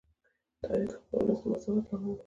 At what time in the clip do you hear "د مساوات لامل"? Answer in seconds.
1.43-2.13